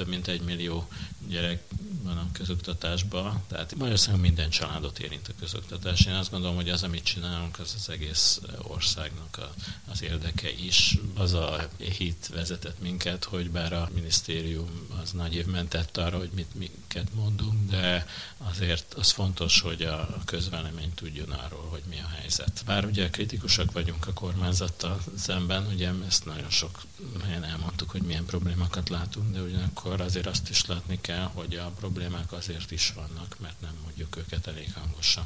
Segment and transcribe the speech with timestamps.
[0.00, 0.88] több mint egy millió
[1.28, 1.62] gyerek
[2.02, 6.06] van a közoktatásban, tehát Magyarországon minden családot érint a közoktatás.
[6.06, 8.40] Én azt gondolom, hogy az, amit csinálunk, az az egész
[8.80, 9.54] országnak a,
[9.90, 10.96] az érdeke is.
[11.14, 14.70] Az a hit vezetett minket, hogy bár a minisztérium
[15.02, 18.06] az nagy évben tett arra, hogy mit minket mondunk, de
[18.38, 22.62] azért az fontos, hogy a közvélemény tudjon arról, hogy mi a helyzet.
[22.66, 26.82] Bár ugye kritikusak vagyunk a kormányzattal szemben, ugye ezt nagyon sok
[27.24, 31.72] helyen elmondtuk, hogy milyen problémákat látunk, de ugyanakkor azért azt is látni kell, hogy a
[31.78, 33.74] problémák azért is vannak, mert nem
[34.10, 35.24] mondjuk őket elég hangosan.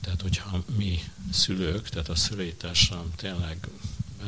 [0.00, 0.98] Tehát, hogyha mi
[1.32, 3.68] szülők, tehát a szülői társadalom tényleg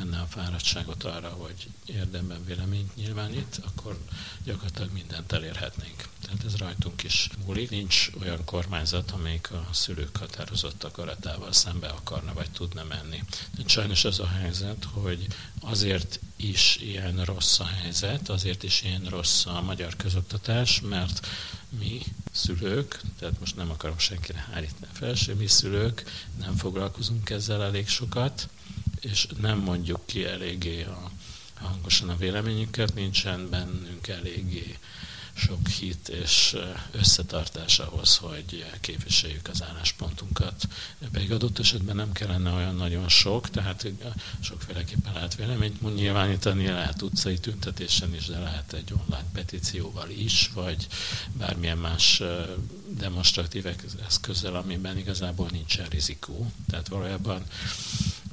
[0.01, 3.99] benne a fáradtságot arra, hogy érdemben véleményt nyilvánít, akkor
[4.45, 6.09] gyakorlatilag mindent elérhetnénk.
[6.21, 7.71] Tehát ez rajtunk is múlik.
[7.71, 13.23] Nincs olyan kormányzat, amelyik a szülők határozott akaratával szembe akarna vagy tudna menni.
[13.57, 15.27] De sajnos az a helyzet, hogy
[15.61, 21.27] azért is ilyen rossz a helyzet, azért is ilyen rossz a magyar közoktatás, mert
[21.79, 22.01] mi
[22.33, 26.05] szülők, tehát most nem akarom senkire hárítani a felső, mi szülők
[26.39, 28.49] nem foglalkozunk ezzel elég sokat,
[29.01, 31.11] és nem mondjuk ki eléggé a,
[31.55, 34.79] hangosan a véleményünket, nincsen bennünk eléggé
[35.35, 36.57] sok hit és
[36.91, 40.69] összetartás ahhoz, hogy képviseljük az álláspontunkat.
[41.13, 43.87] Pedig adott esetben nem kellene olyan nagyon sok, tehát
[44.41, 50.87] sokféleképpen lehet véleményt nyilvánítani, lehet utcai tüntetésen is, de lehet egy online petícióval is, vagy
[51.33, 52.23] bármilyen más
[52.89, 53.67] demonstratív
[54.07, 56.53] eszközzel, amiben igazából nincsen rizikó.
[56.71, 57.43] Tehát valójában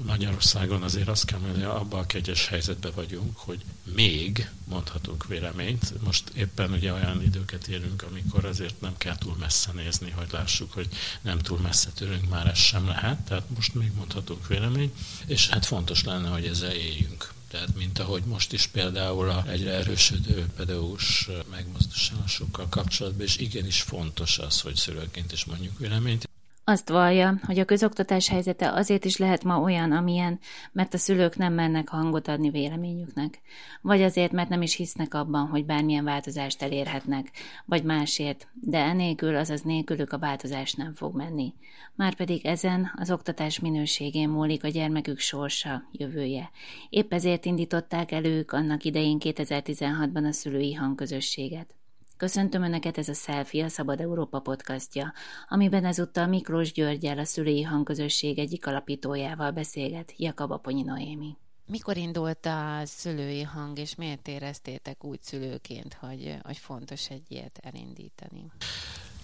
[0.06, 6.04] Magyarországon azért azt kell mondani, abban a kegyes helyzetben vagyunk, hogy még mondhatunk véleményt.
[6.04, 10.73] Most éppen ugye olyan időket élünk, amikor azért nem kell túl messze nézni, hogy lássuk,
[10.73, 10.88] hogy
[11.22, 13.20] nem túl messze tőlünk már ez sem lehet.
[13.20, 14.95] Tehát most még mondhatunk véleményt,
[15.26, 17.36] és hát fontos lenne, hogy ezzel éljünk.
[17.48, 24.39] Tehát, mint ahogy most is például a egyre erősödő pedagógus megmozdulásokkal kapcsolatban, és igenis fontos
[24.39, 26.30] az, hogy szülőként is mondjuk véleményt,
[26.70, 30.39] azt vallja, hogy a közoktatás helyzete azért is lehet ma olyan, amilyen,
[30.72, 33.42] mert a szülők nem mennek hangot adni véleményüknek,
[33.82, 37.32] vagy azért, mert nem is hisznek abban, hogy bármilyen változást elérhetnek,
[37.66, 41.54] vagy másért, de enélkül, azaz nélkülük a változás nem fog menni.
[41.95, 46.52] Márpedig ezen az oktatás minőségén múlik a gyermekük sorsa, jövője.
[46.89, 51.76] Épp ezért indították elők annak idején 2016-ban a szülői hangközösséget.
[52.17, 55.14] Köszöntöm Önöket, ez a Selfie, a Szabad Európa podcastja,
[55.48, 61.38] amiben ezúttal Miklós Györgyel, a szülői hangközösség egyik alapítójával beszélget, Jakab Aponyi Noémi.
[61.66, 67.60] Mikor indult a szülői hang, és miért éreztétek úgy szülőként, hogy, hogy fontos egy ilyet
[67.64, 68.52] elindítani?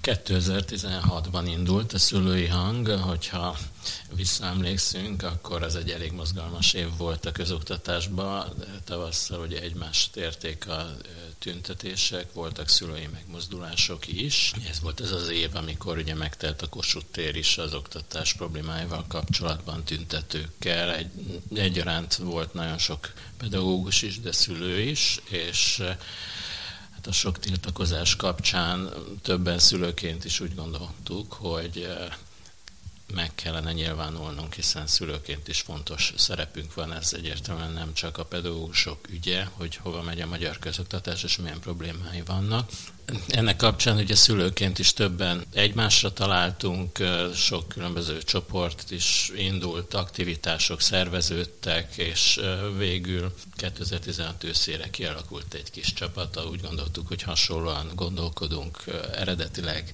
[0.04, 3.58] 2016-ban indult a szülői hang, hogyha
[4.16, 8.54] visszaemlékszünk, akkor az egy elég mozgalmas év volt a közoktatásban.
[8.84, 10.96] Tavasszal ugye egymást érték a
[11.40, 14.54] tüntetések, voltak szülői megmozdulások is.
[14.70, 19.06] Ez volt ez az év, amikor ugye megtelt a Kossuth tér is az oktatás problémáival
[19.08, 20.94] kapcsolatban tüntetőkkel.
[20.94, 21.12] Egy,
[21.56, 25.84] egyaránt volt nagyon sok pedagógus is, de szülő is, és
[27.08, 28.90] a sok tiltakozás kapcsán
[29.22, 32.14] többen szülőként is úgy gondoltuk, hogy eh,
[33.14, 39.10] meg kellene nyilvánulnunk, hiszen szülőként is fontos szerepünk van, ez egyértelműen nem csak a pedagógusok
[39.10, 42.70] ügye, hogy hova megy a magyar közoktatás, és milyen problémái vannak,
[43.28, 47.00] ennek kapcsán ugye szülőként is többen egymásra találtunk,
[47.36, 52.40] sok különböző csoport is indult, aktivitások szerveződtek, és
[52.78, 56.46] végül 2016 őszére kialakult egy kis csapata.
[56.46, 58.84] Úgy gondoltuk, hogy hasonlóan gondolkodunk.
[59.16, 59.92] Eredetileg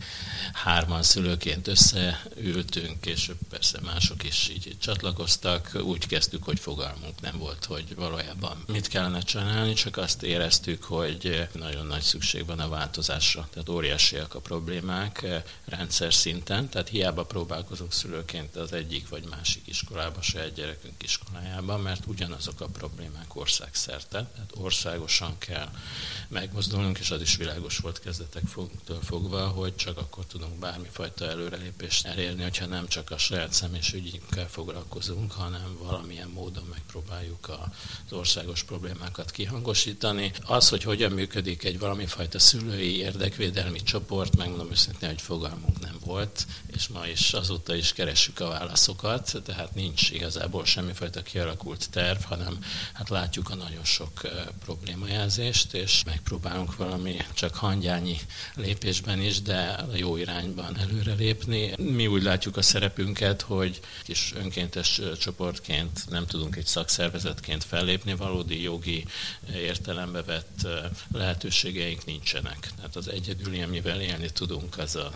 [0.54, 5.72] hárman szülőként összeültünk, és persze mások is így csatlakoztak.
[5.84, 11.48] Úgy kezdtük, hogy fogalmunk nem volt, hogy valójában mit kellene csinálni, csak azt éreztük, hogy
[11.54, 16.90] nagyon nagy szükség van a változásra változásra, tehát óriásiak a problémák eh, rendszer szinten, tehát
[16.90, 23.36] hiába próbálkozunk szülőként az egyik vagy másik iskolába, saját gyerekünk iskolájában, mert ugyanazok a problémák
[23.36, 25.70] országszerte, tehát országosan kell
[26.28, 32.44] megmozdulnunk, és az is világos volt kezdetektől fogva, hogy csak akkor tudunk bármifajta előrelépést elérni,
[32.44, 39.32] hogyha nem csak a saját személyes ügyünkkel foglalkozunk, hanem valamilyen módon megpróbáljuk az országos problémákat
[39.32, 40.32] kihangosítani.
[40.46, 45.96] Az, hogy hogyan működik egy valamifajta szülői politikai érdekvédelmi csoport, megmondom őszintén, hogy fogalmunk nem
[46.06, 52.22] volt, és ma is azóta is keressük a válaszokat, tehát nincs igazából semmifajta kialakult terv,
[52.22, 52.58] hanem
[52.94, 54.22] hát látjuk a nagyon sok
[54.64, 58.18] problémajelzést, és megpróbálunk valami csak hangyányi
[58.56, 61.74] lépésben is, de jó irányban előrelépni.
[61.78, 68.62] Mi úgy látjuk a szerepünket, hogy kis önkéntes csoportként nem tudunk egy szakszervezetként fellépni, valódi
[68.62, 69.06] jogi
[69.54, 70.68] értelembe vett
[71.12, 72.72] lehetőségeink nincsenek.
[72.80, 75.12] Tehát az egyedüli, amivel élni tudunk, az a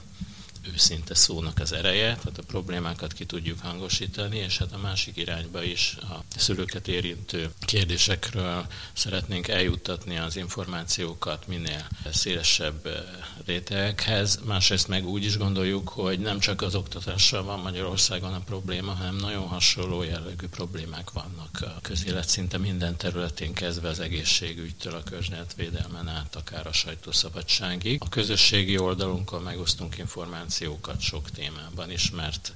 [0.74, 5.64] őszinte szónak az ereje, tehát a problémákat ki tudjuk hangosítani, és hát a másik irányba
[5.64, 12.94] is a szülőket érintő kérdésekről szeretnénk eljuttatni az információkat minél szélesebb eh,
[13.46, 14.40] rétegekhez.
[14.44, 19.16] Másrészt meg úgy is gondoljuk, hogy nem csak az oktatással van Magyarországon a probléma, hanem
[19.16, 26.08] nagyon hasonló jellegű problémák vannak a közélet szinte minden területén kezdve az egészségügytől, a környezetvédelmen
[26.08, 28.02] át, akár a sajtószabadságig.
[28.06, 32.54] A közösségi oldalunkon megosztunk információkat, információkat sok témában is, mert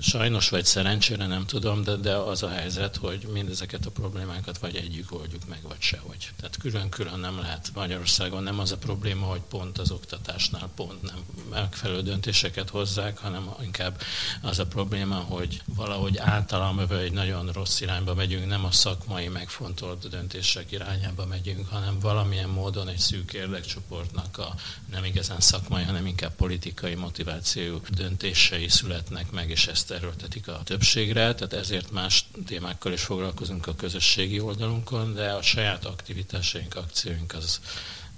[0.00, 4.76] Sajnos vagy szerencsére nem tudom, de, de az a helyzet, hogy mindezeket a problémákat vagy
[4.76, 6.30] együtt oldjuk meg, vagy sehogy.
[6.40, 11.24] Tehát külön-külön nem lehet Magyarországon, nem az a probléma, hogy pont az oktatásnál pont nem
[11.50, 14.00] megfelelő döntéseket hozzák, hanem inkább
[14.42, 20.08] az a probléma, hogy valahogy általam egy nagyon rossz irányba megyünk, nem a szakmai megfontolt
[20.08, 24.54] döntések irányába megyünk, hanem valamilyen módon egy szűk érdekcsoportnak a
[24.90, 30.60] nem igazán szakmai, hanem inkább politikai motiváció döntései születnek meg, és ezt ezt erőltetik a
[30.64, 37.34] többségre, tehát ezért más témákkal is foglalkozunk a közösségi oldalunkon, de a saját aktivitásaink, akcióink
[37.34, 37.60] az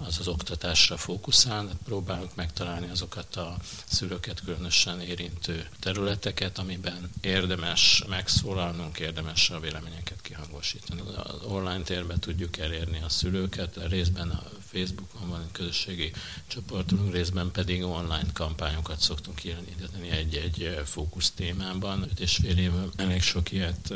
[0.07, 8.99] az az oktatásra fókuszál, próbálunk megtalálni azokat a szülőket különösen érintő területeket, amiben érdemes megszólalnunk,
[8.99, 11.01] érdemes a véleményeket kihangosítani.
[11.17, 16.13] Az online térben tudjuk elérni a szülőket, a részben a Facebookon van egy közösségi
[16.47, 22.03] csoportunk, részben pedig online kampányokat szoktunk indítani egy-egy fókusz témában.
[22.03, 23.95] Öt és fél év elég sok ilyet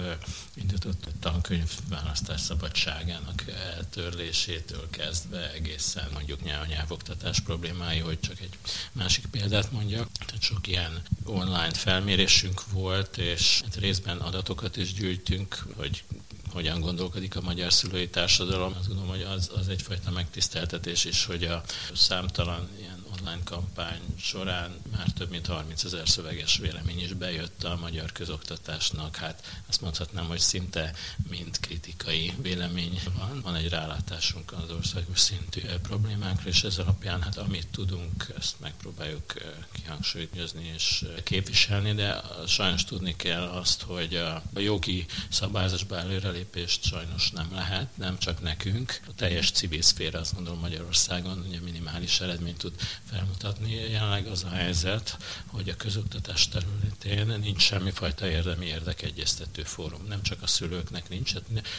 [0.55, 3.45] indított a tankönyv választás szabadságának
[3.75, 8.59] eltörlésétől kezdve egészen mondjuk nyelvoktatás problémái, hogy csak egy
[8.93, 10.09] másik példát mondjak.
[10.27, 16.05] Tehát sok ilyen online felmérésünk volt, és hát részben adatokat is gyűjtünk, hogy
[16.55, 18.75] hogyan gondolkodik a magyar szülői társadalom.
[18.79, 21.63] Azt gondolom, hogy az, az egyfajta megtiszteltetés is, hogy a
[21.95, 22.94] számtalan ilyen
[23.25, 29.17] online kampány során már több mint 30 ezer szöveges vélemény is bejött a magyar közoktatásnak.
[29.17, 30.93] Hát azt mondhatnám, hogy szinte
[31.29, 33.41] mind kritikai vélemény van.
[33.43, 39.33] Van egy rálátásunk az országos szintű problémákra, és ez alapján hát amit tudunk, ezt megpróbáljuk
[39.73, 47.49] kihangsúlyozni és képviselni, de sajnos tudni kell azt, hogy a jogi szabályzásba előrelépést sajnos nem
[47.53, 49.01] lehet, nem csak nekünk.
[49.09, 52.75] A teljes civil szféra azt gondolom Magyarországon ugye minimális eredményt tud
[53.15, 53.75] felmutatni.
[53.91, 55.17] Jelenleg az a helyzet,
[55.47, 60.07] hogy a közoktatás területén nincs semmifajta érdemi érdekegyeztető fórum.
[60.09, 61.35] Nem csak a szülőknek nincs,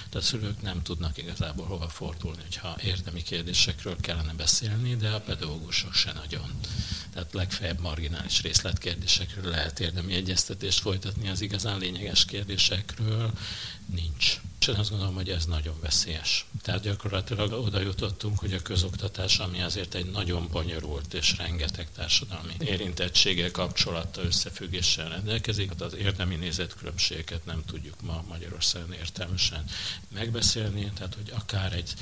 [0.09, 5.19] de a szülők nem tudnak igazából hova fordulni, hogyha érdemi kérdésekről kellene beszélni, de a
[5.21, 6.59] pedagógusok se nagyon.
[7.13, 13.31] Tehát legfeljebb marginális részletkérdésekről lehet érdemi egyeztetést folytatni, az igazán lényeges kérdésekről
[13.85, 14.39] nincs.
[14.65, 16.45] És én azt gondolom, hogy ez nagyon veszélyes.
[16.61, 22.53] Tehát gyakorlatilag oda jutottunk, hogy a közoktatás, ami azért egy nagyon bonyolult és rengeteg társadalmi
[22.59, 29.63] érintettséggel, kapcsolattal, összefüggéssel rendelkezik, hát az érdemi nézetkülönbségeket nem tudjuk ma Magyarországon értelmesen
[30.13, 31.93] megbeszélni, tehát hogy akár egy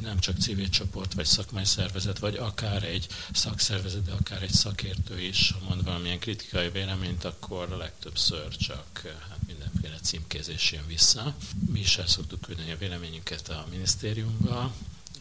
[0.00, 5.20] nem csak civil csoport, vagy szakmai szervezet, vagy akár egy szakszervezet, de akár egy szakértő
[5.20, 11.34] is, ha mond valamilyen kritikai véleményt, akkor legtöbbször csak hát mindenféle címkézés jön vissza.
[11.70, 14.72] Mi is el szoktuk küldeni a véleményünket a minisztériumba,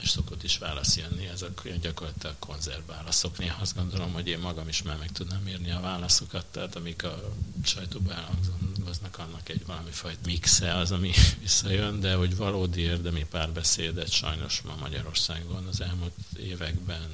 [0.01, 3.37] és szokott is válasz jönni, ezek gyakorlatilag konzervválaszok.
[3.37, 7.03] Néha azt gondolom, hogy én magam is már meg tudnám írni a válaszokat, tehát amik
[7.03, 7.33] a
[7.63, 11.11] sajtóban elhangznak, annak egy valami fajta mixe az, ami
[11.41, 17.07] visszajön, de hogy valódi érdemi párbeszédet sajnos ma Magyarországon az elmúlt években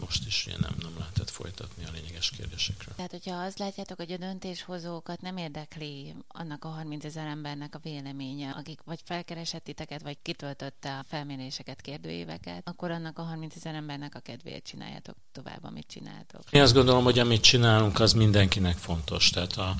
[0.00, 2.92] most is ilyen nem, nem lehetett folytatni a lényeges kérdésekre.
[2.96, 7.80] Tehát, hogyha azt látjátok, hogy a döntéshozókat nem érdekli annak a 30 ezer embernek a
[7.82, 13.74] véleménye, akik vagy felkeresett titeket, vagy kitöltötte a felméréseket, kérdőíveket, akkor annak a 30 ezer
[13.74, 16.42] embernek a kedvéért csináljátok tovább, amit csináltok.
[16.50, 19.30] Én azt gondolom, hogy amit csinálunk, az mindenkinek fontos.
[19.30, 19.74] Tehát a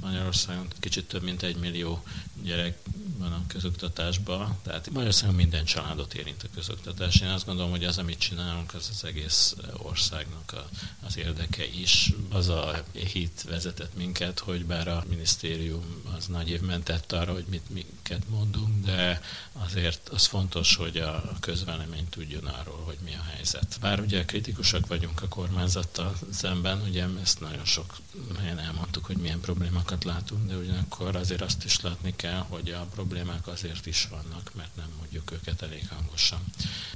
[0.00, 2.02] Magyarországon kicsit több mint egy millió
[2.42, 2.78] gyerek
[3.18, 7.20] van a közoktatásban, tehát Magyarországon minden családot érint a közoktatás.
[7.20, 10.68] Én azt gondolom, hogy az, amit csinálunk, az az egész országnak a,
[11.06, 12.12] az érdeke is.
[12.28, 17.70] Az a hit vezetett minket, hogy bár a minisztérium az nagy évben arra, hogy mit
[17.70, 19.20] minket mondunk, de
[19.52, 23.78] azért az fontos, hogy a közvélemény tudjon arról, hogy mi a helyzet.
[23.80, 27.96] Bár ugye kritikusak vagyunk a kormányzattal szemben, ugye ezt nagyon sok
[28.38, 32.86] helyen elmondtuk, hogy milyen problémákat látunk, de ugyanakkor azért azt is látni kell, hogy a
[32.94, 36.40] problémák azért is vannak, mert nem mondjuk őket elég hangosan.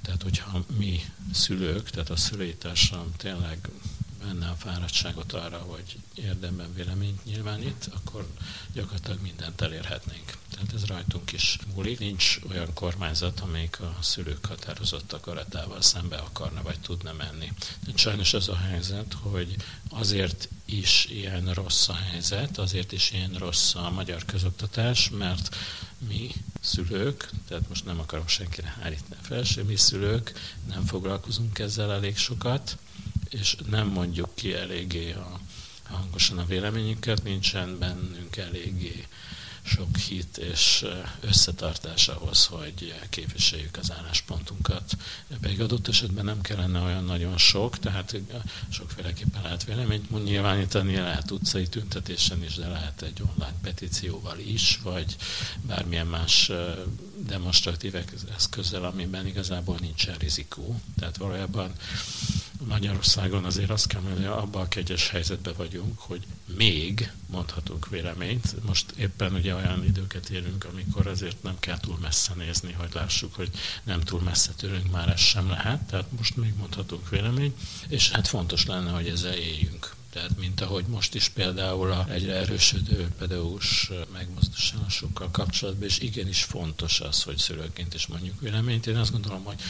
[0.02, 1.00] Tehát, hogyha mi
[1.32, 3.58] szülők, tehát a szülői társadalom tényleg
[4.26, 8.26] benne a fáradtságot arra, hogy érdemben véleményt nyilvánít, akkor
[8.72, 10.32] gyakorlatilag mindent elérhetnénk.
[10.50, 11.98] Tehát ez rajtunk is múlik.
[11.98, 17.52] Nincs olyan kormányzat, amelyik a szülők határozott akaratával szembe akarna vagy tudna menni.
[17.84, 19.56] De sajnos az a helyzet, hogy
[19.88, 25.56] azért is ilyen rossz a helyzet, azért is ilyen rossz a magyar közoktatás, mert
[26.08, 30.32] mi szülők, tehát most nem akarom senkire hárítani fel, mi szülők
[30.68, 32.76] nem foglalkozunk ezzel elég sokat,
[33.32, 35.40] és nem mondjuk ki eléggé a,
[35.82, 39.06] hangosan a véleményünket, nincsen bennünk eléggé
[39.64, 40.84] sok hit és
[41.20, 44.96] összetartás ahhoz, hogy képviseljük az álláspontunkat.
[45.40, 48.16] Pedig adott esetben nem kellene olyan nagyon sok, tehát
[48.68, 55.16] sokféleképpen lehet véleményt nyilvánítani, lehet utcai tüntetésen is, de lehet egy online petícióval is, vagy
[55.66, 56.50] bármilyen más
[57.26, 57.94] demonstratív
[58.36, 60.80] eszközzel, amiben igazából nincsen rizikó.
[60.98, 61.72] Tehát valójában
[62.68, 66.26] Magyarországon azért azt kell mondani, hogy abban a kegyes helyzetben vagyunk, hogy
[66.56, 68.64] még mondhatunk véleményt.
[68.66, 73.34] Most éppen ugye olyan időket érünk, amikor azért nem kell túl messze nézni, hogy lássuk,
[73.34, 73.50] hogy
[73.82, 75.82] nem túl messze törünk, már ez sem lehet.
[75.82, 79.94] Tehát most még mondhatunk véleményt, és hát fontos lenne, hogy ezzel éljünk.
[80.12, 87.00] Tehát, mint ahogy most is például a egyre erősödő pedagógus megmozdulásokkal kapcsolatban, és igenis fontos
[87.00, 88.86] az, hogy szülőként is mondjuk véleményt.
[88.86, 89.60] Én azt gondolom, hogy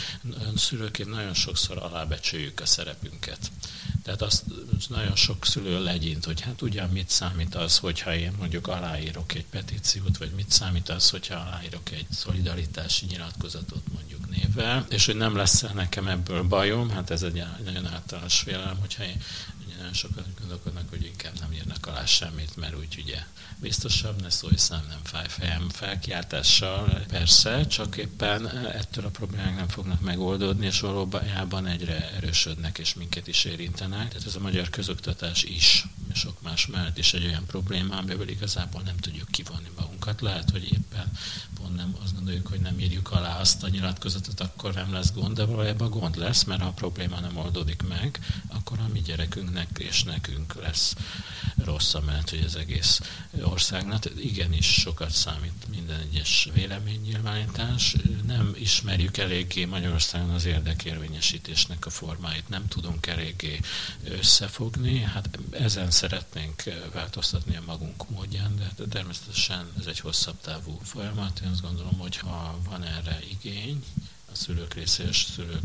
[0.56, 3.50] szülőként nagyon sokszor alábecsüljük a szerepünket.
[4.02, 4.44] Tehát azt
[4.88, 9.46] nagyon sok szülő legyint, hogy hát ugyan mit számít az, hogyha én mondjuk aláírok egy
[9.50, 15.37] petíciót, vagy mit számít az, hogyha aláírok egy szolidaritási nyilatkozatot mondjuk névvel, és hogy nem
[15.37, 19.22] lesz nekem ebből bajom, hát ez egy nagyon általános félelem, hogyha én
[19.83, 23.25] nagyon sokan gondolkodnak, hogy inkább nem írnak alá semmit, mert úgy ugye
[23.61, 27.05] biztosabb, ne szólj szám, nem fáj fejem felkiáltással.
[27.09, 33.27] Persze, csak éppen ettől a problémák nem fognak megoldódni, és valójában egyre erősödnek, és minket
[33.27, 34.09] is érintenek.
[34.09, 38.29] Tehát ez a magyar közoktatás is, és sok más mellett is egy olyan probléma, amiből
[38.29, 39.91] igazából nem tudjuk kivonni magunkat.
[40.21, 41.12] Lehet, hogy éppen
[41.54, 45.37] pont nem azt gondoljuk, hogy nem írjuk alá azt a nyilatkozatot, akkor nem lesz gond,
[45.37, 49.68] de valójában gond lesz, mert ha a probléma nem oldódik meg, akkor a mi gyerekünknek
[49.78, 50.94] és nekünk lesz
[51.64, 53.00] rossz, mert hogy az egész
[53.42, 57.97] országnak igenis sokat számít minden egyes véleménynyilvánítás.
[58.26, 63.61] Nem ismerjük eléggé Magyarországon az érdekérvényesítésnek a formáit, nem tudunk eléggé
[64.04, 64.99] összefogni.
[64.99, 71.40] Hát ezen szeretnénk változtatni a magunk módján, de természetesen ez egy hosszabb távú folyamat.
[71.44, 73.84] Én azt gondolom, hogy ha van erre igény,
[74.32, 75.62] a szülők részéről, szülők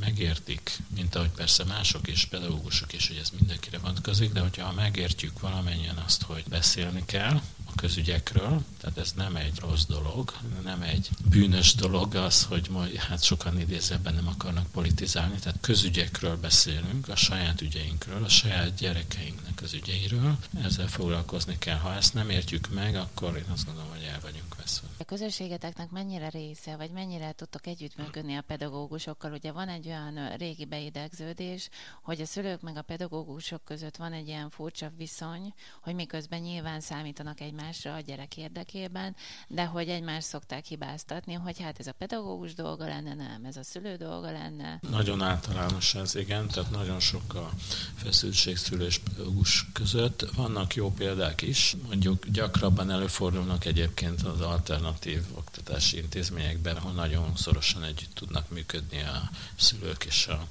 [0.00, 5.40] megértik, mint ahogy persze mások és pedagógusok is, hogy ez mindenkire vonatkozik, de hogyha megértjük
[5.40, 7.40] valamennyien azt, hogy beszélni kell,
[7.76, 10.32] közügyekről, tehát ez nem egy rossz dolog,
[10.64, 16.36] nem egy bűnös dolog az, hogy majd, hát sokan idézőben nem akarnak politizálni, tehát közügyekről
[16.36, 21.78] beszélünk, a saját ügyeinkről, a saját gyerekeinknek az ügyeiről, ezzel foglalkozni kell.
[21.78, 24.88] Ha ezt nem értjük meg, akkor én azt gondolom, hogy el vagyunk veszve.
[24.98, 29.32] A közösségeteknek mennyire része, vagy mennyire tudtok együttműködni a pedagógusokkal?
[29.32, 31.68] Ugye van egy olyan régi beidegződés,
[32.02, 36.80] hogy a szülők meg a pedagógusok között van egy ilyen furcsa viszony, hogy miközben nyilván
[36.80, 39.16] számítanak egymásra, egymásra a gyerek érdekében,
[39.48, 43.62] de hogy egymást szokták hibáztatni, hogy hát ez a pedagógus dolga lenne, nem, ez a
[43.62, 44.80] szülő dolga lenne.
[44.90, 47.50] Nagyon általános ez, igen, tehát nagyon sok a
[47.94, 50.26] feszültség szülő pedagógus között.
[50.36, 57.84] Vannak jó példák is, mondjuk gyakrabban előfordulnak egyébként az alternatív oktatási intézményekben, ahol nagyon szorosan
[57.84, 60.48] együtt tudnak működni a szülők és a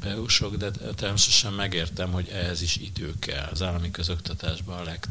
[0.00, 3.48] pedagógusok, de természetesen megértem, hogy ehhez is idő kell.
[3.50, 5.08] Az állami közoktatásban a leg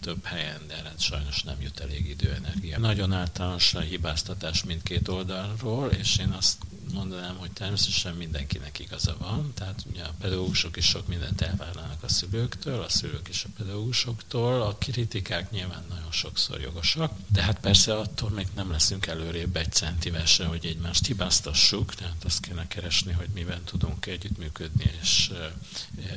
[0.00, 2.78] több helyen, de hát sajnos nem jut elég idő, energia.
[2.78, 6.56] Nagyon általános a hibáztatás mindkét oldalról, és én azt
[6.92, 12.08] mondanám, hogy természetesen mindenkinek igaza van, tehát ugye a pedagógusok is sok mindent elvárnának a
[12.08, 17.96] szülőktől, a szülők is a pedagógusoktól, a kritikák nyilván nagyon sokszor jogosak, de hát persze
[17.98, 23.28] attól még nem leszünk előrébb egy centivesre, hogy egymást hibáztassuk, tehát azt kéne keresni, hogy
[23.34, 25.30] miben tudunk együttműködni és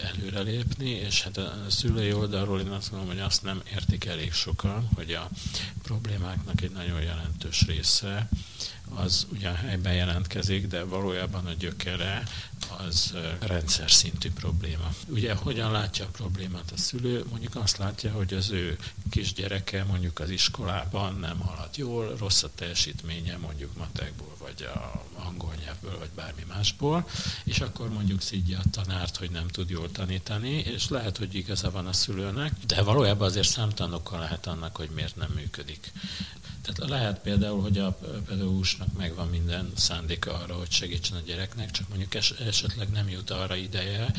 [0.02, 4.90] előrelépni, és hát a szülői oldalról én azt mondom, hogy azt nem értik elég sokan,
[4.96, 5.30] hogy a
[5.84, 8.30] problémáknak egy nagyon jelentős része
[8.96, 12.24] az ugyan helyben jelentkezik, de valójában a gyökere
[12.78, 14.94] az rendszer szintű probléma.
[15.08, 17.26] Ugye hogyan látja a problémát a szülő?
[17.30, 18.78] Mondjuk azt látja, hogy az ő
[19.10, 25.54] kisgyereke mondjuk az iskolában nem halad jól, rossz a teljesítménye mondjuk matekból, vagy a angol
[25.64, 27.08] nyelvből, vagy bármi másból,
[27.44, 31.72] és akkor mondjuk szidja a tanárt, hogy nem tud jól tanítani, és lehet, hogy igaza
[31.72, 35.92] van a szülőnek, de valójában azért számtanokkal lehet annak, hogy miért nem működik.
[36.62, 41.90] Tehát lehet például, hogy a pedagógusnak megvan minden szándéka arra, hogy segítsen a gyereknek, csak
[41.90, 44.12] mondjuk es- esetleg nem jut arra ideje,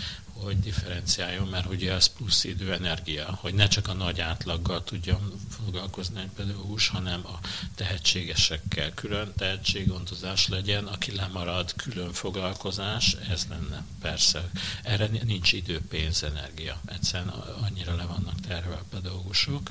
[0.43, 5.33] hogy differenciáljon, mert ugye ez plusz idő, energia, hogy ne csak a nagy átlaggal tudjon
[5.65, 7.39] foglalkozni egy pedagógus, hanem a
[7.75, 14.51] tehetségesekkel külön tehetséggondozás legyen, aki lemarad, külön foglalkozás, ez lenne persze.
[14.83, 16.81] Erre nincs idő, pénz, energia.
[16.87, 17.29] Egyszerűen
[17.63, 19.71] annyira le vannak terve a pedagógusok.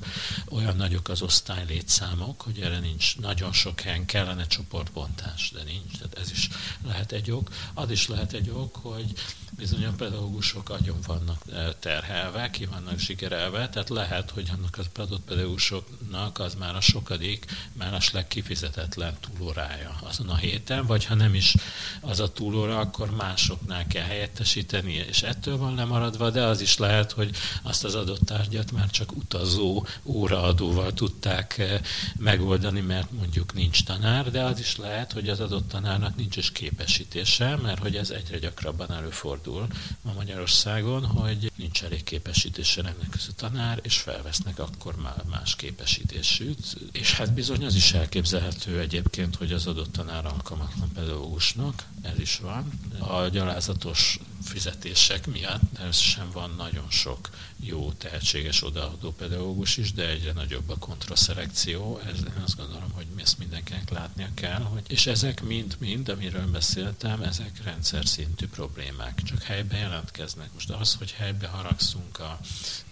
[0.49, 5.97] Olyan nagyok az osztály létszámok, hogy erre nincs nagyon sok helyen kellene csoportbontás, de nincs.
[5.97, 6.49] Tehát ez is
[6.83, 7.49] lehet egy ok.
[7.73, 9.13] Az is lehet egy ok, hogy
[9.61, 14.89] bizony a pedagógusok agyon vannak eh, terhelve, ki vannak sikerelve, tehát lehet, hogy annak az
[14.95, 21.33] adott pedagógusoknak az már a sokadik, mellesleg kifizetetlen túlórája azon a héten, vagy ha nem
[21.33, 21.55] is
[21.99, 27.11] az a túlóra, akkor másoknál kell helyettesíteni, és ettől van lemaradva, de az is lehet,
[27.11, 31.79] hogy azt az adott tárgyat már csak utazó óraadóval tudták eh,
[32.17, 36.51] megoldani, mert mondjuk nincs tanár, de az is lehet, hogy az adott tanárnak nincs is
[36.51, 39.67] képesítése, mert hogy ez egyre gyakrabban előfordul fordul
[40.01, 46.77] ma Magyarországon, hogy nincs elég képesítése rendelkező tanár, és felvesznek akkor már más képesítésűt.
[46.91, 52.37] És hát bizony az is elképzelhető egyébként, hogy az adott tanár alkalmatlan pedagógusnak, ez is
[52.37, 52.69] van.
[52.99, 57.29] A gyalázatos fizetések miatt sem van nagyon sok
[57.63, 61.99] jó, tehetséges odaadó pedagógus is, de egyre nagyobb a kontraszelekció.
[62.05, 64.61] Ez, én azt gondolom, hogy ezt mindenkinek látnia kell.
[64.61, 70.53] Hogy, és ezek mind-mind, amiről beszéltem, ezek rendszer szintű problémák, csak helybe jelentkeznek.
[70.53, 72.39] Most az, hogy helybe haragszunk a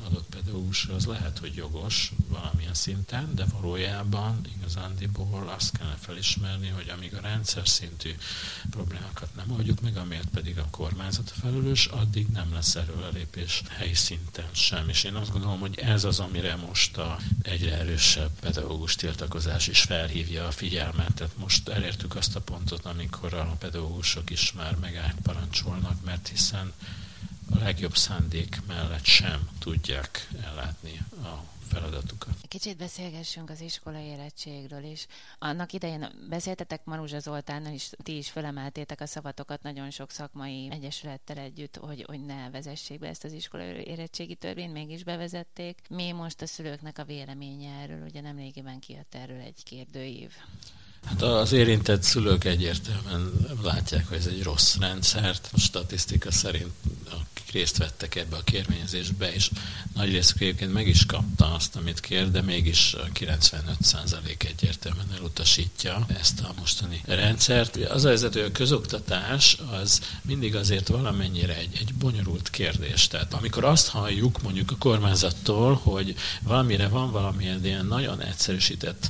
[0.05, 6.89] adott pedagógusra, az lehet, hogy jogos valamilyen szinten, de valójában igazándiból azt kellene felismerni, hogy
[6.89, 8.15] amíg a rendszer szintű
[8.69, 14.50] problémákat nem oldjuk meg, amiért pedig a kormányzat felelős, addig nem lesz előrelépés helyi szinten
[14.51, 14.89] sem.
[14.89, 19.81] És én azt gondolom, hogy ez az, amire most a egyre erősebb pedagógus tiltakozás is
[19.81, 21.13] felhívja a figyelmet.
[21.13, 26.74] Tehát most elértük azt a pontot, amikor a pedagógusok is már megállt parancsolnak, mert hiszen
[27.51, 31.58] a legjobb szándék mellett sem tudják ellátni a.
[32.49, 35.07] Kicsit beszélgessünk az iskola érettségről is.
[35.39, 41.38] Annak idején beszéltetek Maruzsa Zoltánnal is, ti is felemeltétek a szavatokat nagyon sok szakmai egyesülettel
[41.38, 45.79] együtt, hogy, hogy ne vezessék be ezt az iskola érettségi törvényt, mégis bevezették.
[45.89, 48.03] Mi most a szülőknek a véleménye erről?
[48.05, 50.31] Ugye nemrégiben kijött erről egy kérdőív.
[51.05, 53.31] Hát az érintett szülők egyértelműen
[53.63, 55.49] látják, hogy ez egy rossz rendszert.
[55.53, 56.73] A statisztika szerint
[57.49, 59.49] akik részt vettek ebbe a kérvényezésbe, és
[59.95, 66.39] nagy részük egyébként meg is kapta azt, amit kér, de mégis 95% egyértelműen elutasítja ezt
[66.39, 67.75] a mostani rendszert.
[67.75, 73.07] Az a helyzet, hogy a közoktatás az mindig azért valamennyire egy, egy bonyolult kérdés.
[73.07, 79.09] Tehát amikor azt halljuk mondjuk a kormányzattól, hogy valamire van valamilyen ilyen nagyon egyszerűsített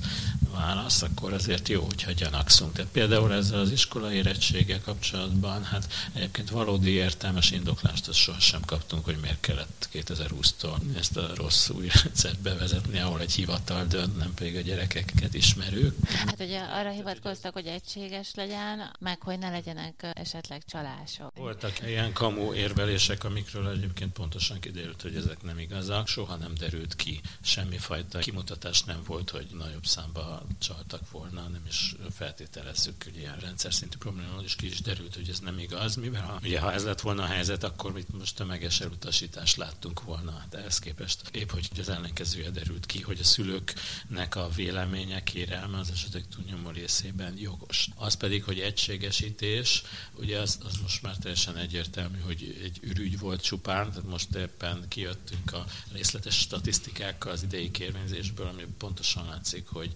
[0.60, 2.74] válasz, akkor azért jó, hogyha gyanakszunk.
[2.74, 9.06] Tehát például ezzel az iskolai érettséggel kapcsolatban, hát egyébként valódi értelmes indoklást azt sohasem kaptunk,
[9.06, 14.34] hogy miért kellett 2020-tól ezt a rossz új rendszert bevezetni, ahol egy hivatal dönt, nem
[14.34, 16.10] pedig a gyerekeket ismerők.
[16.10, 21.32] Hát ugye arra hivatkoztak, hogy egységes legyen, meg hogy ne legyenek esetleg csalások.
[21.36, 26.08] Voltak ilyen kamu érvelések, amikről egyébként pontosan kiderült, hogy ezek nem igazak.
[26.08, 31.96] Soha nem derült ki, semmifajta kimutatás nem volt, hogy nagyobb számba csaltak volna, nem is
[32.12, 36.22] feltételezzük, hogy ilyen rendszer szintű probléma, és ki is derült, hogy ez nem igaz, mivel
[36.22, 40.46] ha, ugye, ha ez lett volna a helyzet, akkor itt most tömeges elutasítást láttunk volna.
[40.50, 45.78] De ehhez képest épp, hogy az ellenkezője derült ki, hogy a szülőknek a véleménye, kérelme
[45.78, 47.88] az esetek túlnyomó részében jogos.
[47.96, 49.84] Az pedig, hogy egységesítés,
[50.14, 54.86] ugye az, az most már teljesen egyértelmű, hogy egy ürügy volt csupán, tehát most éppen
[54.88, 59.92] kijöttünk a részletes statisztikákkal az idei kérvényzésből, ami pontosan látszik, hogy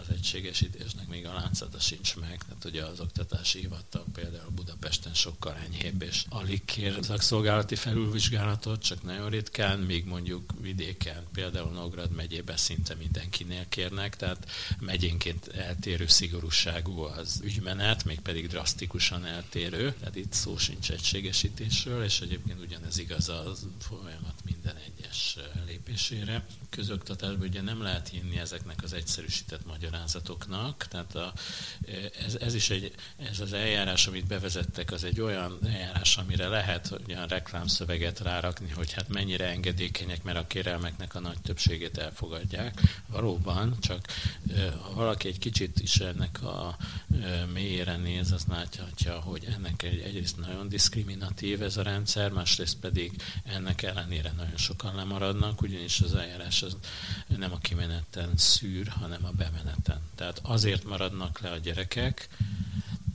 [0.00, 2.42] az egységesítésnek még a látszata sincs meg.
[2.48, 9.02] Tehát ugye az oktatási hivatal például Budapesten sokkal enyhébb, és alig kér szakszolgálati felülvizsgálatot, csak
[9.02, 17.00] nagyon ritkán, míg mondjuk vidéken, például Nógrad megyében szinte mindenkinél kérnek, tehát megyénként eltérő szigorúságú
[17.00, 23.28] az ügymenet, még pedig drasztikusan eltérő, tehát itt szó sincs egységesítésről, és egyébként ugyanez igaz
[23.28, 26.44] az folyamat minden minden egyes lépésére.
[26.70, 31.32] Közoktatásban ugye nem lehet hinni ezeknek az egyszerűsített magyarázatoknak, tehát a,
[32.26, 36.94] ez, ez is egy, ez az eljárás, amit bevezettek, az egy olyan eljárás, amire lehet
[37.08, 42.80] olyan reklámszöveget rárakni, hogy hát mennyire engedékenyek, mert a kérelmeknek a nagy többségét elfogadják.
[43.06, 44.06] Valóban, csak
[44.82, 46.76] ha valaki egy kicsit is ennek a
[47.52, 53.12] mélyére néz, az láthatja, hogy ennek egy, egyrészt nagyon diszkriminatív ez a rendszer, másrészt pedig
[53.44, 56.76] ennek ellenére nagyon sokan lemaradnak, ugyanis az eljárás az
[57.26, 60.00] nem a kimeneten szűr, hanem a bemeneten.
[60.14, 62.28] Tehát azért maradnak le a gyerekek,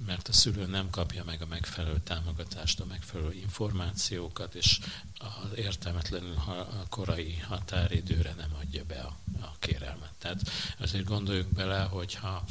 [0.05, 4.79] mert a szülő nem kapja meg a megfelelő támogatást, a megfelelő információkat, és
[5.19, 10.13] az értelmetlenül a korai határidőre nem adja be a, a kérelmet.
[10.17, 10.41] Tehát
[10.79, 12.43] azért gondoljuk bele, hogyha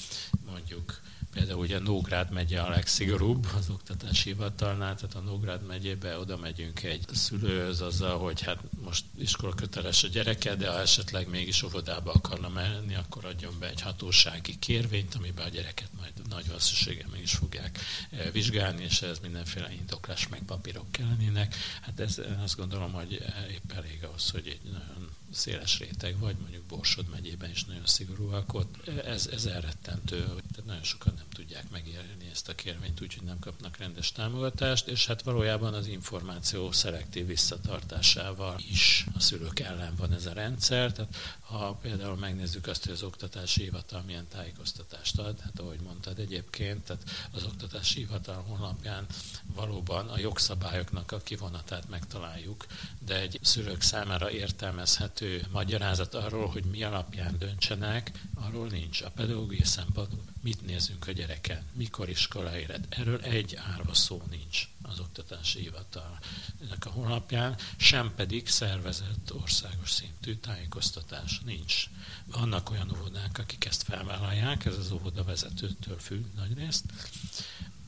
[0.46, 1.00] mondjuk
[1.32, 6.82] Például ugye Nógrád megye a legszigorúbb az oktatási hivatalnál, tehát a Nógrád megyébe oda megyünk
[6.82, 12.12] egy szülőhöz azzal, hogy hát most iskola köteles a gyereke, de ha esetleg mégis óvodába
[12.12, 17.22] akarna menni, akkor adjon be egy hatósági kérvényt, amiben a gyereket majd nagy valószínűséggel meg
[17.22, 17.78] is fogják
[18.10, 21.54] eh, vizsgálni, és ez mindenféle indoklás meg papírok kellenének.
[21.80, 23.12] Hát ez, azt gondolom, hogy
[23.50, 28.54] épp elég ahhoz, hogy egy nagyon széles réteg, vagy mondjuk Borsod megyében is nagyon szigorúak
[28.54, 28.88] ott.
[28.88, 33.76] Ez, ez elrettentő, hogy nagyon sokan nem tudják megérni ezt a kérvényt, úgyhogy nem kapnak
[33.76, 40.26] rendes támogatást, és hát valójában az információ szelektív visszatartásával is a szülők ellen van ez
[40.26, 40.92] a rendszer.
[40.92, 46.18] Tehát ha például megnézzük azt, hogy az oktatási hivatal milyen tájékoztatást ad, hát ahogy mondtad
[46.18, 49.06] egyébként, tehát az oktatási hivatal honlapján
[49.54, 52.66] valóban a jogszabályoknak a kivonatát megtaláljuk,
[52.98, 59.02] de egy szülők számára értelmezhető magyarázat arról, hogy mi alapján döntsenek, arról nincs.
[59.02, 62.86] A pedagógiai szempontból mit nézünk a gyereken, mikor iskola éred.
[62.88, 70.34] Erről egy árva szó nincs az oktatási hivatalnak a honlapján, sem pedig szervezett országos szintű
[70.34, 71.84] tájékoztatás nincs.
[72.26, 76.84] Vannak olyan óvodák, akik ezt felvállalják, ez az óvoda vezetőtől függ nagyrészt,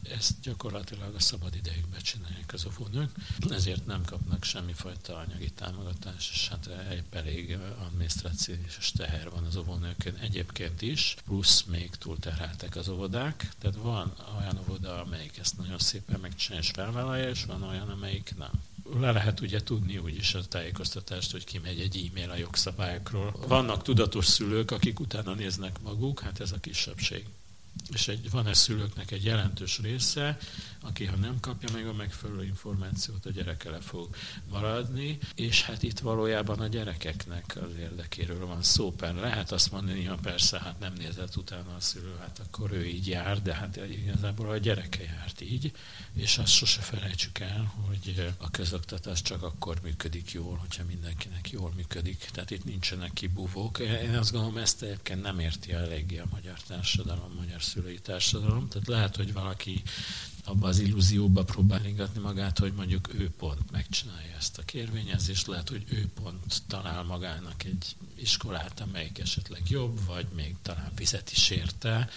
[0.02, 3.10] ezt gyakorlatilag a szabad idejükben csinálják az óvónők,
[3.50, 10.14] ezért nem kapnak semmifajta anyagi támogatást, és hát egy elég adminisztrációs teher van az óvónőkön.
[10.14, 16.20] Egyébként is, plusz még túlterheltek az óvodák, tehát van olyan óvoda, amelyik ezt nagyon szépen
[16.20, 18.50] megcsinálja és felvállalja, és van olyan, amelyik nem.
[19.00, 23.34] Le lehet ugye tudni úgyis a tájékoztatást, hogy kimegy egy e-mail a jogszabályokról.
[23.46, 27.26] Vannak tudatos szülők, akik utána néznek maguk, hát ez a kisebbség
[27.92, 30.38] és egy, van-e szülőknek egy jelentős része,
[30.80, 34.16] aki ha nem kapja meg a megfelelő információt, a gyereke le fog
[34.50, 38.92] maradni, és hát itt valójában a gyerekeknek az érdekéről van szó.
[38.92, 42.86] Pár lehet azt mondani, ha persze hát nem nézett utána a szülő, hát akkor ő
[42.86, 45.72] így jár, de hát igazából a gyereke járt így,
[46.12, 51.72] és azt sose felejtsük el, hogy a közoktatás csak akkor működik jól, hogyha mindenkinek jól
[51.76, 52.28] működik.
[52.32, 53.78] Tehát itt nincsenek kibúvók.
[53.78, 58.68] Én azt gondolom, ezt egyébként nem érti eléggé a magyar társadalom, a magyar szülői társadalom.
[58.68, 59.82] Tehát lehet, hogy valaki
[60.44, 65.68] abba az illúzióba próbál ingatni magát, hogy mondjuk ő pont megcsinálja ezt a kérvényezést, lehet,
[65.68, 71.50] hogy ő pont talál magának egy iskolát, amelyik esetleg jobb, vagy még talán fizet is
[71.50, 72.08] érte.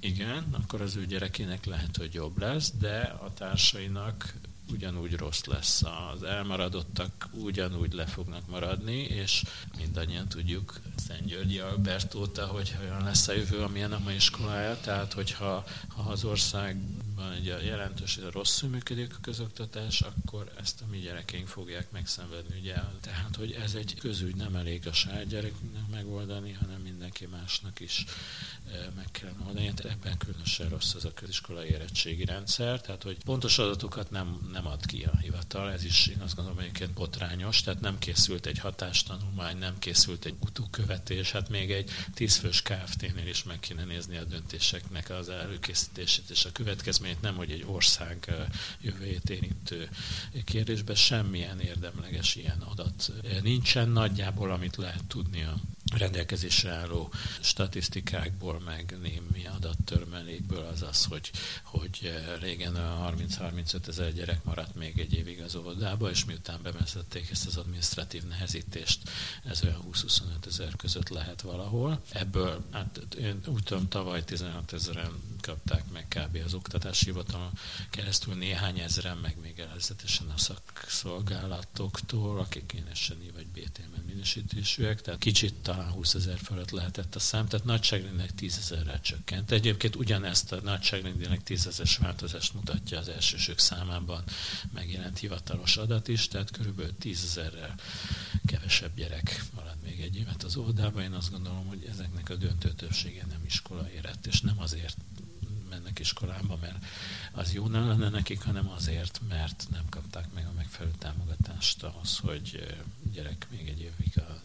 [0.00, 4.34] Igen, akkor az ő gyerekének lehet, hogy jobb lesz, de a társainak
[4.72, 5.82] ugyanúgy rossz lesz.
[6.12, 9.42] Az elmaradottak ugyanúgy le fognak maradni, és
[9.76, 14.80] mindannyian tudjuk Szent Györgyi Albert óta, hogy olyan lesz a jövő, amilyen a mai iskolája.
[14.80, 20.98] Tehát, hogyha ha az országban egy jelentős rosszul működik a közoktatás, akkor ezt a mi
[20.98, 22.58] gyerekeink fogják megszenvedni.
[22.60, 22.74] Ugye?
[23.00, 28.04] Tehát, hogy ez egy közügy, nem elég a saját gyereknek megoldani, hanem mindenki másnak is
[28.96, 29.72] meg kellene oldani.
[29.84, 34.86] Ebben különösen rossz az a köziskolai érettségi rendszer, tehát hogy pontos adatokat nem, nem ad
[34.86, 39.58] ki a hivatal, ez is én azt gondolom egyébként botrányos, tehát nem készült egy hatástanulmány,
[39.58, 45.10] nem készült egy utókövetés, hát még egy tízfős KFT-nél is meg kéne nézni a döntéseknek
[45.10, 48.34] az előkészítését és a következményét, nem hogy egy ország
[48.80, 49.88] jövőjét érintő
[50.44, 53.12] kérdésben semmilyen érdemleges ilyen adat
[53.42, 53.88] nincsen.
[53.88, 55.54] Nagyjából, amit lehet tudni a
[55.96, 61.30] rendelkezésre álló statisztikákból, meg némi adattörmelékből az az, hogy,
[61.62, 67.30] hogy régen a 30-35 ezer gyerek maradt még egy évig az óvodába, és miután bemezették
[67.30, 69.10] ezt az administratív nehezítést,
[69.44, 72.02] ez olyan 20-25 ezer között lehet valahol.
[72.10, 76.38] Ebből, hát én úgy tudom, tavaly 16 ezeren kapták meg kb.
[76.44, 77.50] az oktatási hivatalon
[77.90, 85.20] keresztül, néhány ezeren, meg még előzetesen a szakszolgálatoktól, akik én SNI vagy BTM minősítésűek, tehát
[85.20, 89.50] kicsit talán 20 ezer fölött lehet emelkedett a szám, tehát nagyságrendileg tízezerrel csökkent.
[89.50, 94.22] Egyébként ugyanezt a nagyságrendileg tízezeres változást mutatja az elsősök számában
[94.72, 97.74] megjelent hivatalos adat is, tehát körülbelül tízezerrel
[98.46, 101.02] kevesebb gyerek marad még egy évet az óvodában.
[101.02, 104.96] Én azt gondolom, hogy ezeknek a döntő többsége nem iskola érett, és nem azért
[105.68, 106.84] mennek iskolába, mert
[107.32, 112.18] az jó nem lenne nekik, hanem azért, mert nem kapták meg a megfelelő támogatást ahhoz,
[112.18, 112.76] hogy
[113.12, 114.42] gyerek még egy évig a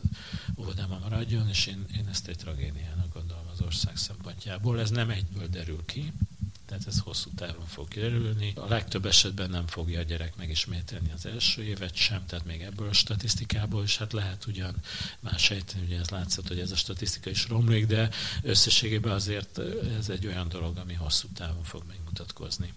[0.58, 4.80] óvodában maradjon, és én, én ezt egy tragédiának gondolom az ország szempontjából.
[4.80, 6.13] Ez nem egyből derül ki,
[6.69, 8.53] tehát ez hosszú távon fog kiderülni.
[8.55, 12.88] A legtöbb esetben nem fogja a gyerek megismételni az első évet sem, tehát még ebből
[12.88, 13.97] a statisztikából is.
[13.97, 14.75] Hát lehet ugyan
[15.19, 18.10] más sejteni, ugye ez látszott, hogy ez a statisztika is romlik, de
[18.41, 19.60] összességében azért
[19.97, 22.73] ez egy olyan dolog, ami hosszú távon fog megmutatkozni.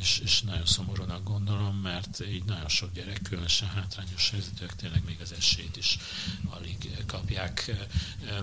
[0.00, 5.16] És, és nagyon szomorúnak gondolom, mert így nagyon sok gyerek, különösen hátrányos helyzetűek tényleg még
[5.20, 5.98] az esélyt is
[6.50, 7.70] alig kapják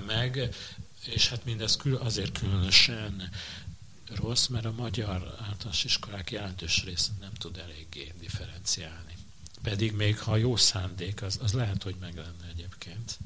[0.08, 0.56] meg,
[1.06, 3.30] és hát mindez azért különösen
[4.16, 9.18] rossz, mert a magyar általános iskolák jelentős része nem tud eléggé differenciálni.
[9.62, 13.20] Pedig még ha jó szándék, az, az lehet, hogy meg lenne egyébként,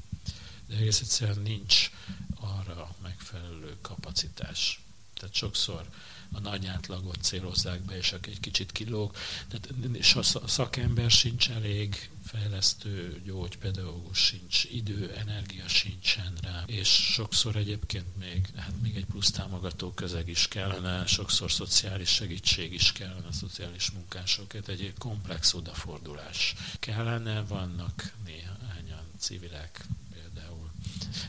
[0.66, 1.90] de egész egyszerűen nincs
[2.34, 4.80] arra megfelelő kapacitás.
[5.14, 5.88] Tehát sokszor
[6.34, 9.16] a nagy átlagot célozzák be, és aki egy kicsit kilóg,
[9.48, 17.56] tehát, és a szakember sincs elég, fejlesztő gyógypedagógus sincs, idő, energia sincsen rá, és sokszor
[17.56, 23.32] egyébként még, hát még egy plusz támogató közeg is kellene, sokszor szociális segítség is kellene,
[23.32, 30.70] szociális munkásokért, egy komplex odafordulás kellene, vannak néhányan civilek, például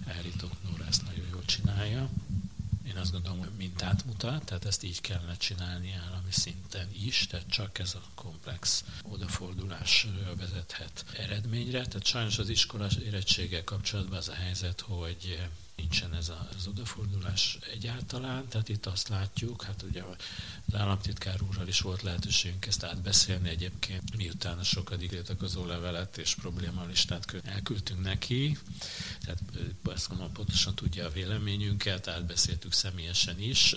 [0.05, 2.09] elrított Nóra ezt nagyon jól csinálja,
[2.87, 7.49] én azt gondolom, hogy mintát mutat, tehát ezt így kellene csinálni állami szinten is, tehát
[7.49, 11.85] csak ez a komplex odafordulás vezethet eredményre.
[11.85, 15.47] Tehát sajnos az iskolás érettséggel kapcsolatban az a helyzet, hogy
[15.99, 20.03] nincsen ez az odafordulás egyáltalán, tehát itt azt látjuk, hát ugye
[20.67, 26.35] az államtitkár úrral is volt lehetőségünk ezt átbeszélni egyébként, miután a sokadik létakozó levelet és
[26.35, 28.57] problémalistát elküldtünk neki,
[29.25, 29.39] tehát
[29.93, 33.75] ezt gondolom pontosan tudja a véleményünket, átbeszéltük személyesen is,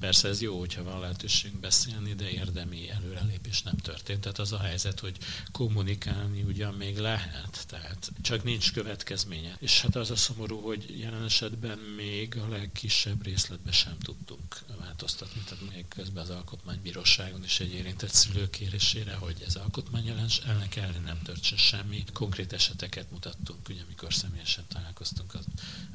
[0.00, 4.20] Persze ez jó, hogyha van lehetőségünk beszélni, de érdemi előrelépés nem történt.
[4.20, 5.16] Tehát az a helyzet, hogy
[5.52, 9.56] kommunikálni ugyan még lehet, tehát csak nincs következménye.
[9.60, 15.40] És hát az a szomorú, hogy jelen esetben még a legkisebb részletben sem tudtunk változtatni.
[15.40, 20.08] Tehát még közben az alkotmánybíróságon is egy érintett szülő kérésére, hogy ez alkotmány
[20.46, 22.04] elnek ellen nem történt semmi.
[22.12, 25.44] Konkrét eseteket mutattunk, ugye amikor személyesen találkoztunk az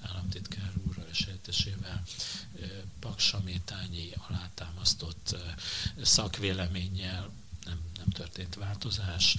[0.01, 2.03] államtitkár úrral és helyettessével,
[2.99, 5.35] paksamétányi alátámasztott
[6.01, 7.29] szakvéleménnyel
[7.65, 9.37] nem, nem történt változás.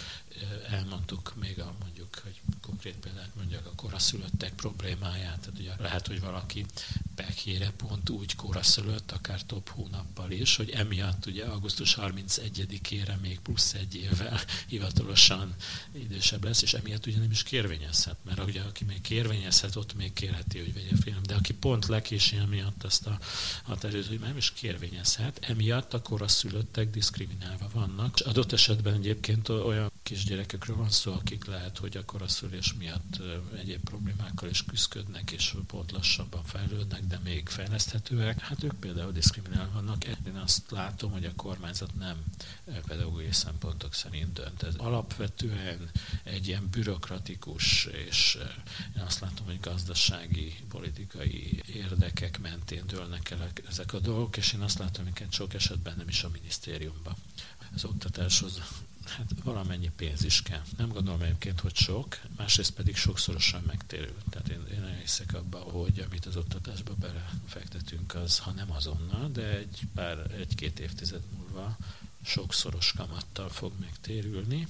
[0.69, 5.41] Elmondtuk még a mondjuk, hogy konkrét példát mondjak, a koraszülöttek problémáját.
[5.41, 6.67] Tehát ugye lehet, hogy valaki
[7.15, 13.75] pekjére pont úgy koraszülött, akár több hónappal is, hogy emiatt ugye augusztus 31-ére még plusz
[13.75, 15.55] egy évvel hivatalosan
[15.93, 20.13] idősebb lesz, és emiatt ugye nem is kérvényezhet, mert ugye aki még kérvényezhet, ott még
[20.13, 23.19] kérheti, hogy vegye film, de aki pont lekési emiatt ezt a
[23.63, 28.17] határidőt, hogy nem is kérvényezhet, emiatt a koraszülöttek diszkriminálva vannak.
[28.25, 33.21] Adott esetben egyébként olyan kisgyerekekről van szó, akik lehet, hogy a szülés miatt
[33.59, 38.41] egyéb problémákkal is küzdködnek, és pont lassabban fejlődnek, de még fejleszthetőek.
[38.41, 40.05] Hát ők például diszkriminálva vannak.
[40.05, 42.25] Én azt látom, hogy a kormányzat nem
[42.87, 44.63] pedagógiai szempontok szerint dönt.
[44.63, 45.91] Ez alapvetően
[46.23, 48.39] egy ilyen bürokratikus, és
[48.97, 54.61] én azt látom, hogy gazdasági, politikai érdekek mentén dőlnek el ezek a dolgok, és én
[54.61, 57.15] azt látom, hogy sok esetben nem is a minisztériumban.
[57.75, 58.61] Az oktatáshoz
[59.09, 60.63] hát valamennyi pénz is kell.
[60.77, 64.15] Nem gondolom egyébként, hogy sok, másrészt pedig sokszorosan megtérül.
[64.31, 69.57] Tehát én, én hiszek abba, hogy amit az oktatásba belefektetünk, az ha nem azonnal, de
[69.57, 71.77] egy pár, egy-két évtized múlva
[72.25, 74.69] sokszoros kamattal fog megtérülni,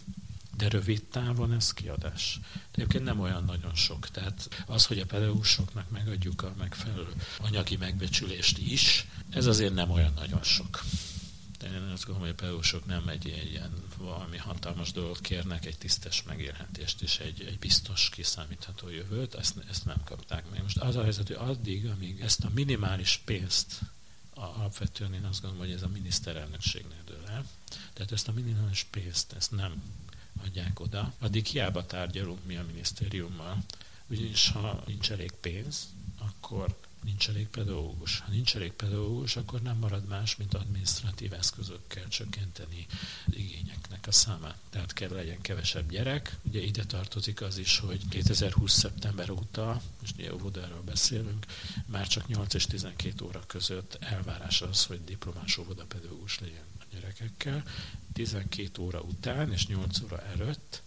[0.56, 2.40] de rövid távon ez kiadás.
[2.52, 4.08] De egyébként nem olyan nagyon sok.
[4.08, 10.12] Tehát az, hogy a pedagógusoknak megadjuk a megfelelő anyagi megbecsülést is, ez azért nem olyan
[10.14, 10.82] nagyon sok.
[11.64, 16.22] Én azt gondolom, hogy a pedagógusok nem egy, ilyen valami hatalmas dolgot kérnek, egy tisztes
[16.22, 20.62] megélhetést és egy, egy biztos, kiszámítható jövőt, ezt, ezt nem kapták meg.
[20.62, 23.80] Most az a helyzet, hogy addig, amíg ezt a minimális pénzt
[24.34, 27.46] alapvetően én azt gondolom, hogy ez a miniszterelnökségnek dől el.
[27.92, 29.82] Tehát ezt a minimális pénzt, ezt nem
[30.44, 33.58] adják oda, addig hiába tárgyalunk mi a minisztériummal,
[34.06, 38.18] ugyanis ha nincs elég pénz, akkor nincs elég pedagógus.
[38.18, 42.86] Ha nincs elég pedagógus, akkor nem marad más, mint administratív eszközökkel csökkenteni
[43.26, 44.58] igényeknek a számát.
[44.70, 46.36] Tehát kell legyen kevesebb gyerek.
[46.42, 48.72] Ugye ide tartozik az is, hogy 2020.
[48.72, 51.46] szeptember óta, most ugye óvodáról beszélünk,
[51.86, 57.62] már csak 8 és 12 óra között elvárás az, hogy diplomás óvodapedagógus legyen a gyerekekkel.
[58.12, 60.82] 12 óra után és 8 óra előtt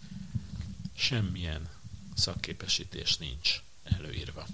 [0.94, 1.68] semmilyen
[2.14, 4.46] szakképesítés nincs előírva.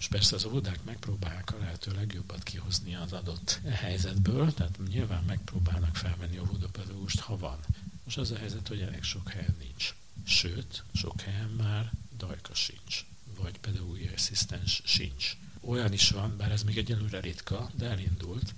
[0.00, 5.96] És persze az óvodák megpróbálják a lehető legjobbat kihozni az adott helyzetből, tehát nyilván megpróbálnak
[5.96, 7.58] felvenni óvodapedagógust, ha van.
[8.04, 9.94] Most az a helyzet, hogy elég sok helyen nincs.
[10.24, 13.04] Sőt, sok helyen már dajka sincs,
[13.36, 15.36] vagy pedagógiai asszisztens sincs.
[15.60, 18.54] Olyan is van, bár ez még egyelőre ritka, de elindult,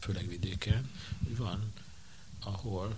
[0.00, 0.90] főleg vidéken,
[1.24, 1.72] hogy van,
[2.40, 2.96] ahol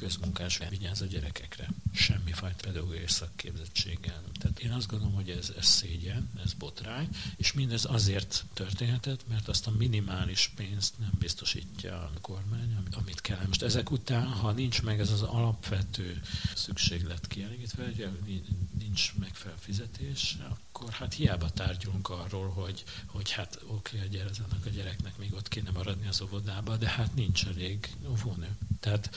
[0.00, 1.68] közmunkás vigyáz a gyerekekre.
[1.92, 4.22] Semmifajta pedagógiai szakképzettséggel.
[4.38, 9.48] Tehát én azt gondolom, hogy ez, ez szégyen, ez botrány, és mindez azért történhetett, mert
[9.48, 13.46] azt a minimális pénzt nem biztosítja a kormány, amit kell.
[13.46, 16.20] Most ezek után, ha nincs meg ez az alapvető
[16.54, 18.42] szükséglet kielégítve, hogy
[18.78, 25.18] nincs megfelelő fizetés, akkor hát hiába tárgyalunk arról, hogy, hogy hát oké, a, a gyereknek
[25.18, 28.56] még ott kéne maradni az óvodába, de hát nincs elég óvónő.
[28.80, 29.16] Tehát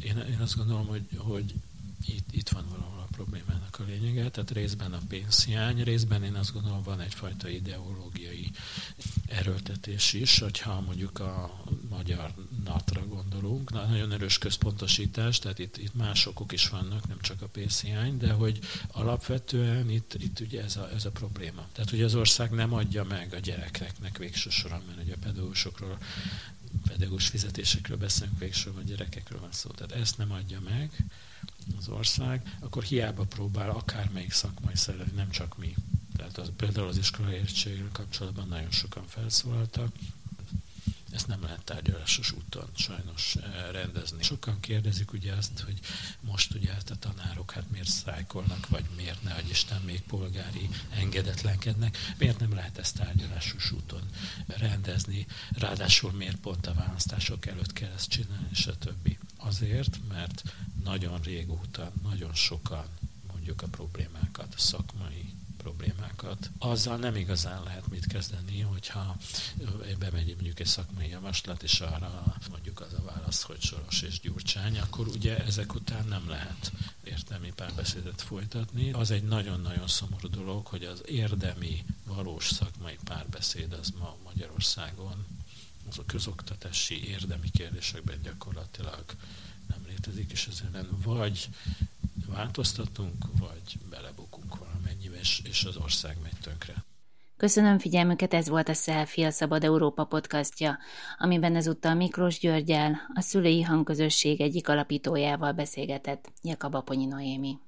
[0.00, 1.54] én, én azt gondolom, hogy, hogy
[2.06, 6.52] itt, itt van valahol a problémának a lényege, tehát részben a pénzhiány, részben én azt
[6.52, 8.50] gondolom van egyfajta ideológiai
[9.28, 12.34] erőltetés is, hogyha mondjuk a magyar
[12.64, 17.42] natra gondolunk, na, nagyon erős központosítás, tehát itt, itt más okok is vannak, nem csak
[17.42, 21.66] a pénzhiány, de hogy alapvetően itt, itt ugye ez a, ez a probléma.
[21.72, 25.98] Tehát, hogy az ország nem adja meg a gyerekeknek végső soron, mert ugye a pedagógusokról
[26.88, 29.70] pedagógus fizetésekről beszélünk, végső a gyerekekről van szó.
[29.70, 30.90] Tehát ezt nem adja meg
[31.78, 35.74] az ország, akkor hiába próbál akármelyik szakmai szervezet, nem csak mi.
[36.16, 39.92] Tehát az, például az iskola értségről kapcsolatban nagyon sokan felszólaltak,
[41.12, 44.22] ezt nem lehet tárgyalásos úton sajnos eh, rendezni.
[44.22, 45.78] Sokan kérdezik ugye azt, hogy
[46.20, 50.68] most ugye hát a tanárok hát miért szájkolnak, vagy miért ne, hogy Isten még polgári
[50.90, 54.02] engedetlenkednek, miért nem lehet ezt tárgyalásos úton
[54.46, 59.16] rendezni, ráadásul miért pont a választások előtt kell ezt csinálni, stb.
[59.36, 60.42] Azért, mert
[60.84, 62.86] nagyon régóta, nagyon sokan
[63.32, 65.31] mondjuk a problémákat, a szakmai
[65.62, 66.50] problémákat.
[66.58, 69.16] Azzal nem igazán lehet mit kezdeni, hogyha
[69.98, 74.78] bemegy mondjuk egy szakmai javaslat, és arra mondjuk az a válasz, hogy Soros és Gyurcsány,
[74.78, 76.72] akkor ugye ezek után nem lehet
[77.04, 78.92] értelmi párbeszédet folytatni.
[78.92, 85.26] Az egy nagyon-nagyon szomorú dolog, hogy az érdemi, valós szakmai párbeszéd az ma Magyarországon
[85.88, 89.04] az a közoktatási érdemi kérdésekben gyakorlatilag
[89.68, 91.48] nem létezik, és ezért vagy
[92.26, 94.12] változtatunk, vagy valamennyibe,
[95.22, 96.74] és, és az ország megy tönkre.
[97.36, 100.78] Köszönöm figyelmüket, ez volt a Selfie, a Szabad Európa podcastja,
[101.18, 107.58] amiben ezúttal Miklós Györgyel, a szülői hangközösség egyik alapítójával beszélgetett Jakab Aponyi Noémi.